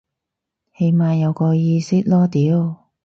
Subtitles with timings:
[0.75, 2.89] 起碼有個意識囉屌